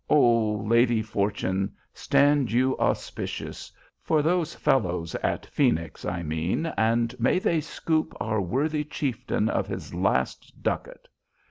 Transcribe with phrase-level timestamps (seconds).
[0.09, 7.37] "'O Lady Fortune, stand you auspicious', for those fellows at Phoenix, I mean, and may
[7.37, 11.07] they scoop our worthy chieftain of his last ducat.